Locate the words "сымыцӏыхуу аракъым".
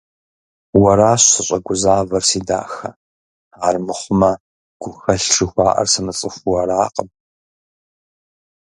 5.93-7.09